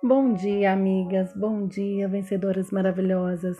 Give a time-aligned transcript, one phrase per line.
[0.00, 1.34] Bom dia, amigas.
[1.34, 3.58] Bom dia, vencedoras maravilhosas.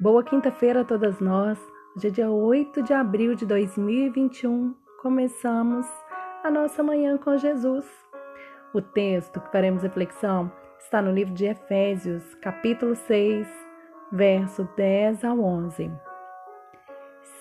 [0.00, 1.58] Boa quinta-feira a todas nós.
[1.94, 4.74] Hoje é dia 8 de abril de 2021.
[5.02, 5.86] Começamos
[6.42, 7.84] a nossa manhã com Jesus.
[8.72, 13.46] O texto que faremos reflexão está no livro de Efésios, capítulo 6,
[14.10, 15.92] verso 10 ao 11.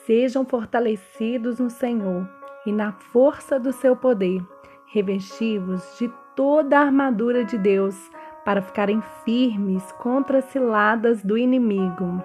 [0.05, 2.29] Sejam fortalecidos no Senhor
[2.65, 4.45] e na força do seu poder,
[4.87, 8.11] revestivos de toda a armadura de Deus
[8.45, 12.23] para ficarem firmes contra as ciladas do inimigo.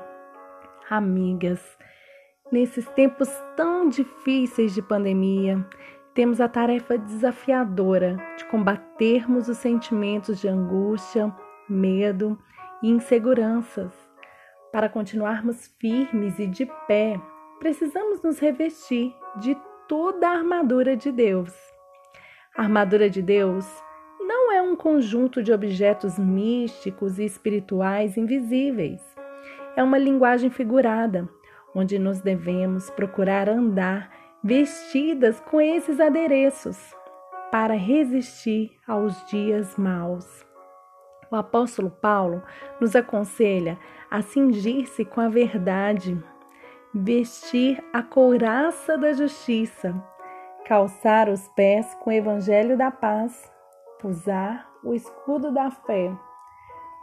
[0.91, 1.61] Amigas,
[2.51, 5.65] nesses tempos tão difíceis de pandemia,
[6.15, 11.33] temos a tarefa desafiadora de combatermos os sentimentos de angústia,
[11.69, 12.39] medo
[12.83, 13.93] e inseguranças.
[14.73, 17.21] Para continuarmos firmes e de pé,
[17.59, 19.57] precisamos nos revestir de
[19.87, 21.55] toda a armadura de Deus.
[22.57, 23.65] A armadura de Deus
[24.69, 29.01] um conjunto de objetos místicos e espirituais invisíveis.
[29.75, 31.27] É uma linguagem figurada,
[31.75, 34.11] onde nos devemos procurar andar
[34.45, 36.77] vestidas com esses adereços
[37.51, 40.47] para resistir aos dias maus.
[41.31, 42.43] O apóstolo Paulo
[42.79, 43.79] nos aconselha
[44.11, 46.23] a cingir-se com a verdade,
[46.95, 49.95] vestir a couraça da justiça,
[50.67, 53.51] calçar os pés com o evangelho da paz
[54.07, 56.13] usar o escudo da fé,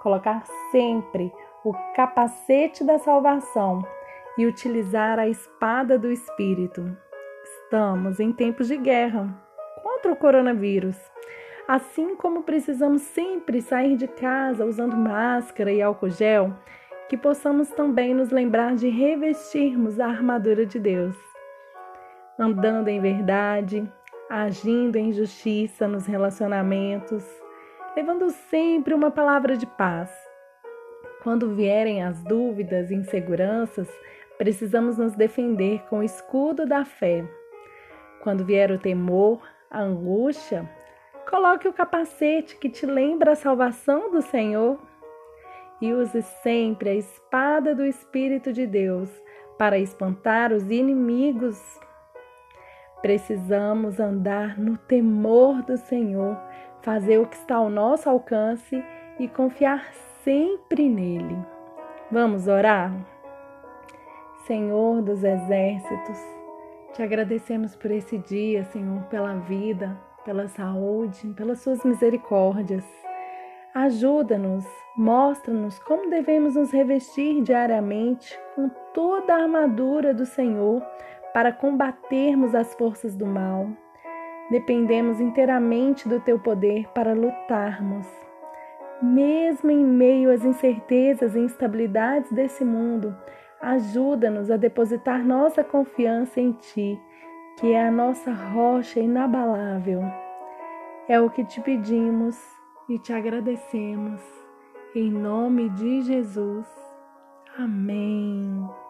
[0.01, 3.85] colocar sempre o capacete da salvação
[4.37, 6.95] e utilizar a espada do Espírito.
[7.43, 9.27] Estamos em tempos de guerra
[9.81, 10.95] contra o coronavírus.
[11.67, 16.53] Assim como precisamos sempre sair de casa usando máscara e álcool gel,
[17.09, 21.15] que possamos também nos lembrar de revestirmos a armadura de Deus,
[22.37, 23.91] andando em verdade,
[24.29, 27.23] agindo em justiça nos relacionamentos,
[27.95, 30.11] levando sempre uma palavra de paz.
[31.23, 33.87] Quando vierem as dúvidas e inseguranças,
[34.37, 37.25] precisamos nos defender com o escudo da fé.
[38.21, 40.69] Quando vier o temor, a angústia,
[41.29, 44.79] coloque o capacete que te lembra a salvação do Senhor
[45.81, 49.09] e use sempre a espada do Espírito de Deus
[49.57, 51.59] para espantar os inimigos
[53.01, 56.37] Precisamos andar no temor do Senhor,
[56.81, 58.83] fazer o que está ao nosso alcance
[59.19, 59.91] e confiar
[60.23, 61.37] sempre nele.
[62.11, 62.91] Vamos orar?
[64.45, 66.19] Senhor dos exércitos,
[66.93, 72.85] te agradecemos por esse dia, Senhor, pela vida, pela saúde, pelas suas misericórdias.
[73.73, 80.81] Ajuda-nos, mostra-nos como devemos nos revestir diariamente com toda a armadura do Senhor
[81.35, 83.67] para combatermos as forças do mal.
[84.49, 88.07] Dependemos inteiramente do teu poder para lutarmos.
[89.01, 93.13] Mesmo em meio às incertezas e instabilidades desse mundo,
[93.61, 96.97] ajuda-nos a depositar nossa confiança em ti,
[97.59, 100.03] que é a nossa rocha inabalável.
[101.05, 102.41] É o que te pedimos
[102.87, 104.21] e te agradecemos.
[104.95, 106.65] Em nome de Jesus.
[107.59, 108.84] Amém.